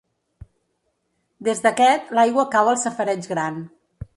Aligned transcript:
Des 1.49 1.61
d'aquest, 1.65 2.09
l'aigua 2.21 2.47
cau 2.57 2.73
al 2.73 2.81
safareig 2.87 3.29
gran. 3.35 3.63